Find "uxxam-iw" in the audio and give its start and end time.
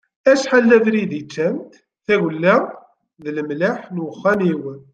4.05-4.63